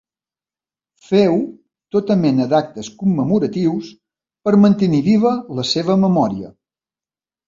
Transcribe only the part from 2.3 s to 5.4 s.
d'actes commemoratius per mantenir viva